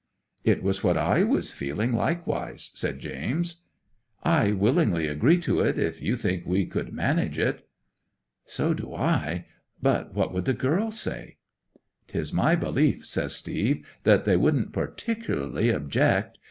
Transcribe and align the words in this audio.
'"It 0.43 0.63
was 0.63 0.83
what 0.83 0.97
I 0.97 1.21
was 1.23 1.51
feeling 1.53 1.93
likewise," 1.93 2.71
said 2.73 2.97
James. 2.97 3.57
'"I 4.23 4.51
willingly 4.53 5.05
agree 5.05 5.37
to 5.41 5.59
it, 5.59 5.77
if 5.77 6.01
you 6.01 6.15
think 6.17 6.43
we 6.43 6.65
could 6.65 6.91
manage 6.91 7.37
it." 7.37 7.67
'"So 8.47 8.73
do 8.73 8.95
I. 8.95 9.45
But 9.79 10.15
what 10.15 10.33
would 10.33 10.45
the 10.45 10.53
girls 10.55 10.99
say?" 10.99 11.37
'"'Tis 12.07 12.33
my 12.33 12.55
belief," 12.55 13.05
said 13.05 13.29
Steve, 13.29 13.85
"that 14.01 14.25
they 14.25 14.37
wouldn't 14.37 14.73
particularly 14.73 15.69
object. 15.69 16.39